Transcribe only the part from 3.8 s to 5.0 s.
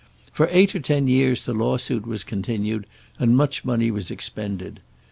was expended.